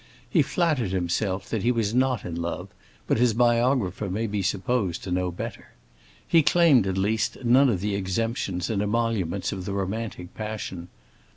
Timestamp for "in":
2.25-2.33